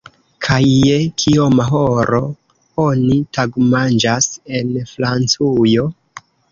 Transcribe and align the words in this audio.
Kaj 0.45 0.61
je 0.69 0.95
kioma 1.23 1.67
horo 1.67 2.23
oni 2.87 3.21
tagmanĝas 3.39 4.33
en 4.63 4.77
Francujo? 4.95 5.91